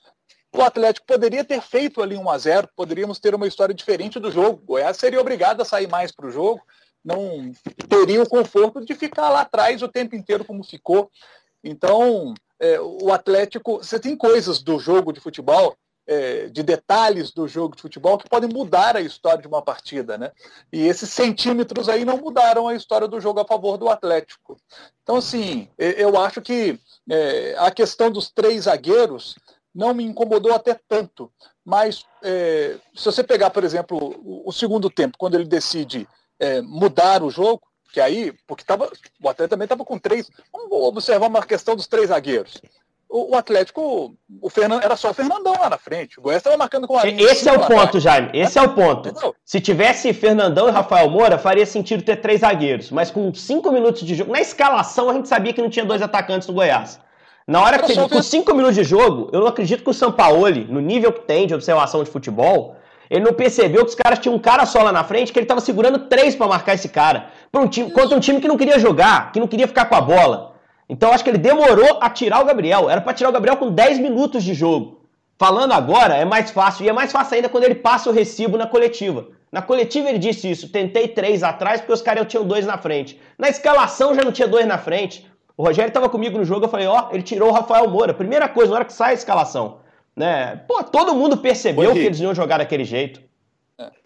[0.55, 4.31] o Atlético poderia ter feito ali 1 a 0 poderíamos ter uma história diferente do
[4.31, 4.61] jogo.
[4.61, 6.61] O Goiás seria obrigado a sair mais para o jogo,
[7.03, 7.51] não
[7.89, 11.09] teria o conforto de ficar lá atrás o tempo inteiro como ficou.
[11.63, 17.47] Então, é, o Atlético, você tem coisas do jogo de futebol é, de detalhes do
[17.47, 20.31] jogo de futebol que podem mudar a história de uma partida, né?
[20.71, 24.57] E esses centímetros aí não mudaram a história do jogo a favor do Atlético.
[25.01, 29.35] Então, assim, eu acho que é, a questão dos três zagueiros
[29.73, 31.31] não me incomodou até tanto.
[31.65, 36.07] Mas é, se você pegar, por exemplo, o, o, segundo tempo, quando ele decide
[36.39, 37.61] é, mudar o jogo,
[37.91, 38.85] que aí, porque tava,
[39.21, 40.29] o Atlético também estava com três.
[40.51, 42.59] Vamos observar uma questão dos três zagueiros
[43.15, 46.19] o, Atlético, o Fernando, era só o Fernandão lá na frente.
[46.19, 48.31] O Goiás estava marcando com a linha Esse é o ponto, Jaime.
[48.33, 49.09] Esse é o ponto.
[49.09, 49.35] Entendeu?
[49.45, 52.89] Se tivesse Fernandão e Rafael Moura, faria sentido ter três zagueiros.
[52.89, 56.01] Mas com cinco minutos de jogo, na escalação a gente sabia que não tinha dois
[56.01, 56.99] atacantes no Goiás.
[57.45, 60.79] Na hora que com cinco minutos de jogo, eu não acredito que o Sampaoli, no
[60.79, 62.77] nível que tem de observação de futebol,
[63.11, 65.43] ele não percebeu que os caras tinham um cara só lá na frente, que ele
[65.43, 67.27] estava segurando três para marcar esse cara.
[67.53, 70.01] Um time, contra um time que não queria jogar, que não queria ficar com a
[70.01, 70.52] bola.
[70.93, 72.87] Então acho que ele demorou a tirar o Gabriel.
[72.87, 75.01] Era para tirar o Gabriel com 10 minutos de jogo.
[75.39, 76.85] Falando agora é mais fácil.
[76.85, 79.25] E é mais fácil ainda quando ele passa o recibo na coletiva.
[79.51, 80.69] Na coletiva ele disse isso.
[80.69, 83.19] Tentei três atrás porque os caras tinham dois na frente.
[83.39, 85.27] Na escalação já não tinha dois na frente.
[85.57, 88.13] O Rogério estava comigo no jogo, eu falei, ó, ele tirou o Rafael Moura.
[88.13, 89.79] Primeira coisa, na hora que sai a escalação.
[90.15, 90.61] Né?
[90.67, 93.19] Pô, todo mundo percebeu que eles iam jogar daquele jeito.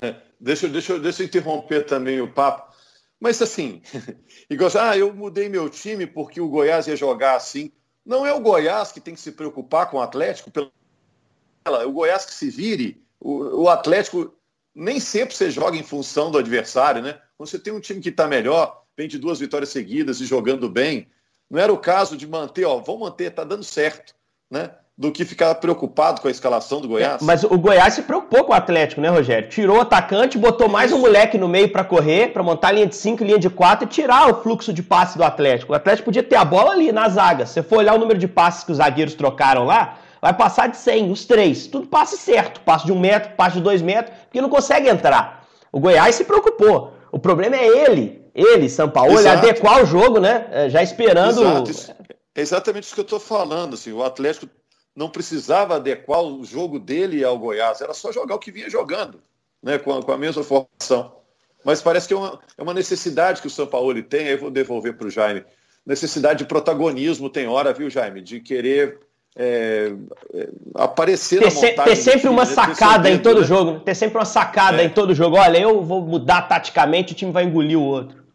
[0.02, 2.67] É, deixa, deixa, deixa eu interromper também o papo.
[3.20, 3.82] Mas assim,
[4.50, 7.72] igual ah, eu mudei meu time porque o Goiás ia jogar assim.
[8.06, 10.72] Não é o Goiás que tem que se preocupar com o Atlético, pelo...
[11.86, 13.04] o Goiás que se vire.
[13.20, 14.34] O, o Atlético
[14.74, 17.20] nem sempre você joga em função do adversário, né?
[17.36, 20.70] Quando você tem um time que está melhor, vem de duas vitórias seguidas e jogando
[20.70, 21.08] bem,
[21.50, 24.16] não era o caso de manter, ó, vamos manter, tá dando certo,
[24.50, 24.76] né?
[24.98, 27.22] Do que ficar preocupado com a escalação do Goiás.
[27.22, 29.48] É, mas o Goiás se preocupou com o Atlético, né, Rogério?
[29.48, 32.96] Tirou o atacante, botou mais um moleque no meio para correr, para montar linha de
[32.96, 35.72] 5 linha de 4 e tirar o fluxo de passe do Atlético.
[35.72, 37.46] O Atlético podia ter a bola ali na zaga.
[37.46, 40.68] Se você for olhar o número de passes que os zagueiros trocaram lá, vai passar
[40.68, 41.68] de 100, os três.
[41.68, 42.60] Tudo passe certo.
[42.62, 45.46] Passe de um metro, passe de dois metros, porque não consegue entrar.
[45.72, 46.94] O Goiás se preocupou.
[47.12, 50.48] O problema é ele, ele, São Paulo, adequar o jogo, né?
[50.52, 51.44] É, já esperando.
[51.70, 51.96] Exato.
[52.36, 53.76] É exatamente isso que eu estou falando.
[53.76, 54.48] Assim, o Atlético
[54.98, 59.22] não precisava adequar o jogo dele ao Goiás, era só jogar o que vinha jogando,
[59.62, 61.14] né, com, a, com a mesma formação.
[61.64, 64.40] Mas parece que é uma, é uma necessidade que o São Paulo tem, aí eu
[64.40, 65.46] vou devolver para o Jaime.
[65.86, 68.22] Necessidade de protagonismo tem hora, viu, Jaime?
[68.22, 69.00] De querer
[69.36, 69.94] é,
[70.34, 71.84] é, aparecer ter na montagem.
[71.84, 72.52] Ter sempre uma né?
[72.52, 73.46] sacada em todo né?
[73.46, 73.80] jogo.
[73.82, 74.86] Ter sempre uma sacada é.
[74.86, 75.38] em todo jogo.
[75.38, 78.26] Olha, eu vou mudar taticamente, o time vai engolir o outro.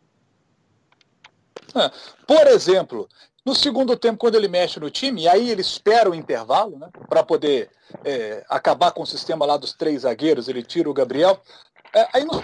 [1.75, 1.91] É,
[2.25, 3.09] por exemplo,
[3.45, 6.89] no segundo tempo, quando ele mexe no time, e aí ele espera o intervalo, né,
[7.09, 7.71] para poder
[8.05, 11.41] é, acabar com o sistema lá dos três zagueiros, ele tira o Gabriel.
[11.95, 12.43] É, aí no,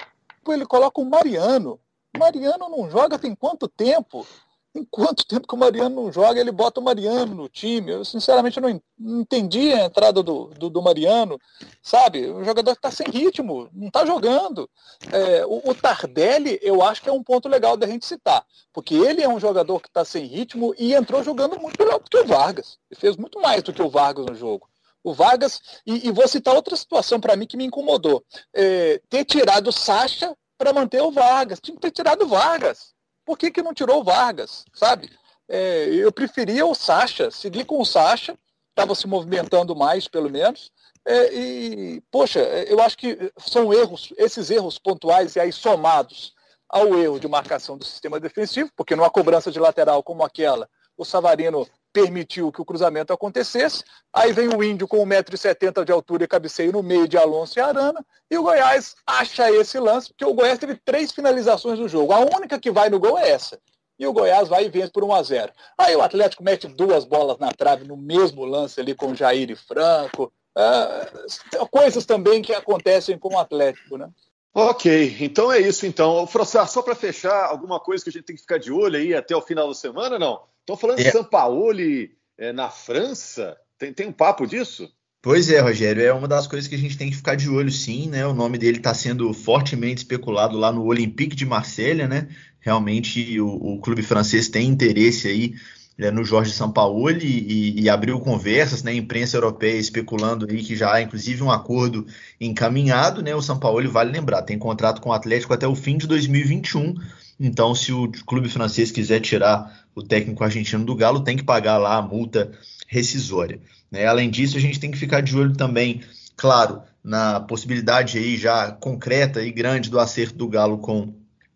[0.52, 1.78] ele coloca o Mariano.
[2.16, 4.26] Mariano não joga tem quanto tempo?
[4.74, 7.90] Em quanto tempo que o Mariano não joga, ele bota o Mariano no time.
[7.90, 11.38] Eu, sinceramente, não entendi a entrada do, do, do Mariano,
[11.82, 12.26] sabe?
[12.28, 14.68] O jogador que está sem ritmo, não está jogando.
[15.10, 18.94] É, o, o, Tardelli, eu acho que é um ponto legal da gente citar, porque
[18.94, 22.18] ele é um jogador que está sem ritmo e entrou jogando muito melhor do que
[22.18, 22.78] o Vargas.
[22.90, 24.68] Ele fez muito mais do que o Vargas no jogo.
[25.02, 29.24] O Vargas, e, e vou citar outra situação para mim que me incomodou: é, ter
[29.24, 31.58] tirado o Sacha para manter o Vargas.
[31.60, 32.97] Tinha que ter tirado o Vargas
[33.28, 35.10] por que, que não tirou o Vargas, sabe?
[35.46, 38.34] É, eu preferia o Sacha, seguir com o Sacha,
[38.70, 40.72] estava se movimentando mais, pelo menos.
[41.04, 46.32] É, e, poxa, eu acho que são erros, esses erros pontuais e aí somados
[46.66, 51.04] ao erro de marcação do sistema defensivo, porque numa cobrança de lateral como aquela, o
[51.04, 53.82] Savarino permitiu que o cruzamento acontecesse.
[54.12, 57.62] Aí vem o Índio com 1,70m de altura e cabeceio no meio de Alonso e
[57.62, 58.04] Arana.
[58.30, 62.12] E o Goiás acha esse lance, porque o Goiás teve três finalizações no jogo.
[62.12, 63.58] A única que vai no gol é essa.
[63.98, 67.04] E o Goiás vai e vence por 1 a 0 Aí o Atlético mete duas
[67.04, 70.32] bolas na trave no mesmo lance ali com Jair e Franco.
[70.56, 74.08] É, coisas também que acontecem com o Atlético, né?
[74.54, 76.26] Ok, então é isso então.
[76.26, 79.14] Frossar, só para fechar, alguma coisa que a gente tem que ficar de olho aí
[79.14, 80.40] até o final da semana, não?
[80.68, 81.04] Estão falando é.
[81.04, 83.56] de Sampaoli é, na França?
[83.78, 84.86] Tem, tem um papo disso?
[85.22, 87.72] Pois é, Rogério, é uma das coisas que a gente tem que ficar de olho,
[87.72, 88.26] sim, né?
[88.26, 92.28] O nome dele está sendo fortemente especulado lá no Olympique de Marselha, né?
[92.60, 95.54] Realmente o, o clube francês tem interesse aí
[95.96, 98.92] né, no Jorge Sampaoli e, e abriu conversas, né?
[98.92, 102.06] Imprensa europeia especulando aí que já há inclusive um acordo
[102.38, 103.34] encaminhado, né?
[103.34, 106.94] O Sampaoli vale lembrar, tem contrato com o Atlético até o fim de 2021.
[107.38, 111.78] Então, se o clube francês quiser tirar o técnico argentino do Galo, tem que pagar
[111.78, 112.50] lá a multa
[112.86, 113.60] rescisória.
[113.90, 114.06] Né?
[114.06, 116.02] Além disso, a gente tem que ficar de olho também,
[116.36, 121.14] claro, na possibilidade aí já concreta e grande do acerto do Galo com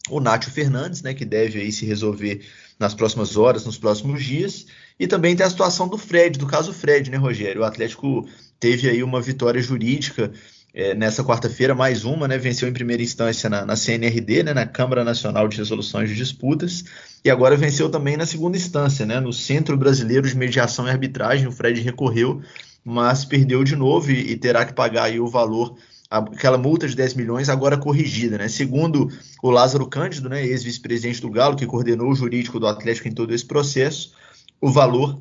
[0.09, 2.45] o Nátio Fernandes, né, que deve aí se resolver
[2.79, 4.67] nas próximas horas, nos próximos dias.
[4.99, 7.63] E também tem a situação do Fred, do caso Fred, né, Rogério?
[7.63, 8.27] O Atlético
[8.59, 10.33] teve aí uma vitória jurídica
[10.75, 12.39] é, nessa quarta-feira, mais uma, né?
[12.39, 16.85] Venceu em primeira instância na, na CNRD, né, na Câmara Nacional de Resoluções de Disputas,
[17.25, 19.21] e agora venceu também na segunda instância, né?
[19.21, 21.47] No Centro Brasileiro de Mediação e Arbitragem.
[21.47, 22.41] O Fred recorreu,
[22.85, 25.77] mas perdeu de novo e, e terá que pagar aí o valor
[26.11, 28.47] aquela multa de 10 milhões agora corrigida, né?
[28.47, 29.09] Segundo
[29.43, 33.33] o Lázaro Cândido, né, ex-vice-presidente do Galo, que coordenou o jurídico do Atlético em todo
[33.35, 34.13] esse processo,
[34.61, 35.19] o valor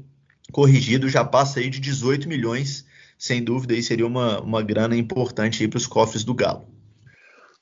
[0.51, 2.85] corrigido já passa aí de 18 milhões
[3.21, 6.67] sem dúvida aí seria uma, uma grana importante para os cofres do Galo.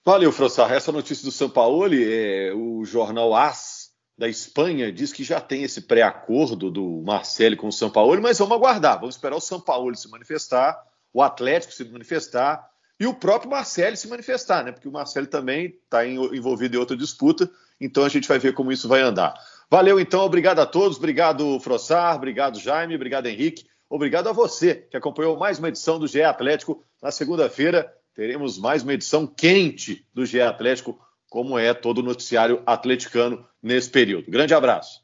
[0.06, 0.72] Valeu, Frossar.
[0.72, 5.64] Essa notícia do São Paulo, é, o jornal AS da Espanha diz que já tem
[5.64, 9.60] esse pré-acordo do Marcelo com o São Paulo, mas vamos aguardar, vamos esperar o São
[9.60, 10.82] Paulo se manifestar,
[11.14, 12.66] o Atlético se manifestar
[12.97, 14.72] e o próprio Marcelo se manifestar, né?
[14.72, 17.51] Porque o Marcelo também está envolvido em outra disputa,
[17.82, 19.34] então a gente vai ver como isso vai andar.
[19.70, 23.66] Valeu, então, obrigado a todos, obrigado, Frossar, obrigado, Jaime, obrigado, Henrique.
[23.90, 26.86] Obrigado a você que acompanhou mais uma edição do GE Atlético.
[27.02, 32.62] Na segunda-feira teremos mais uma edição quente do GE Atlético, como é todo o noticiário
[32.68, 34.30] atleticano nesse período.
[34.30, 35.02] Grande abraço.